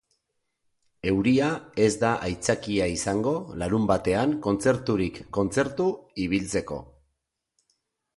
[1.09, 1.49] Euria
[1.87, 5.87] ez da aitzakia izango larunbatean kontzerturik kontzertu
[6.25, 6.79] ibiltzeko.